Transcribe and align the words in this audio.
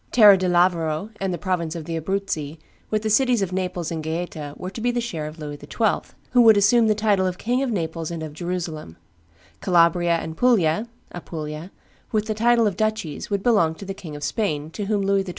Terra 0.11 0.35
di 0.35 0.47
Lavoro 0.47 1.11
and 1.21 1.31
the 1.31 1.37
province 1.37 1.75
of 1.75 1.85
the 1.85 1.95
Abruzzi, 1.95 2.57
with 2.89 3.03
the 3.03 3.09
cities 3.11 3.43
of 3.43 3.53
Naples 3.53 3.91
and 3.91 4.01
Gaeta, 4.03 4.55
were 4.57 4.71
to 4.71 4.81
be 4.81 4.89
the 4.89 4.99
share 4.99 5.27
of 5.27 5.37
Louis 5.37 5.59
XII., 5.59 6.11
who 6.31 6.41
would 6.41 6.57
assume 6.57 6.87
the 6.87 6.95
title 6.95 7.27
of 7.27 7.37
King 7.37 7.61
of 7.61 7.69
Naples 7.69 8.09
and 8.09 8.23
of 8.23 8.33
Jerusalem; 8.33 8.97
Calabria 9.59 10.15
and 10.15 10.35
Puglia 10.35 10.87
(Apulia), 11.13 11.69
with 12.11 12.25
the 12.25 12.33
title 12.33 12.65
of 12.65 12.77
duchies, 12.77 13.29
would 13.29 13.43
belong 13.43 13.75
to 13.75 13.85
the 13.85 13.93
King 13.93 14.15
of 14.15 14.23
Spain, 14.23 14.71
to 14.71 14.85
whom 14.85 15.03
Louis 15.03 15.23
XII. 15.23 15.29